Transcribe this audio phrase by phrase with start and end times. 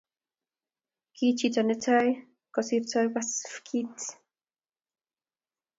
[1.15, 2.07] Ki chito ne tai
[2.53, 3.95] kusirtoi Pasifikit